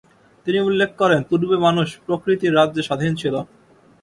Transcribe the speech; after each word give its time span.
তিনি 0.47 0.59
উল্লেখ 0.59 0.89
করেন 0.97 1.19
পূর্বে 1.29 1.57
মানুষ 1.65 1.87
প্রকৃতির 2.05 2.55
রাজ্যে 2.55 2.81
স্বাধীন 2.87 3.11
ছিল। 3.15 3.35